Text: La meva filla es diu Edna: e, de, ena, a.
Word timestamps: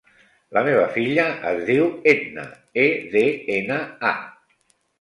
La 0.57 0.61
meva 0.67 0.85
filla 0.95 1.25
es 1.49 1.61
diu 1.67 1.85
Edna: 2.15 2.47
e, 2.87 2.89
de, 3.15 3.25
ena, 3.61 3.81
a. 4.15 4.19